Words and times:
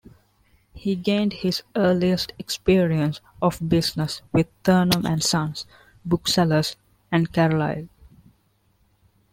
He 0.73 0.95
gained 0.95 1.31
his 1.31 1.61
earliest 1.75 2.33
experience 2.39 3.21
of 3.39 3.61
business 3.69 4.23
with 4.31 4.47
Thurnam 4.63 5.05
and 5.05 5.21
Sons, 5.23 5.67
booksellers, 6.03 6.75
at 7.11 7.31
Carlisle. 7.31 7.87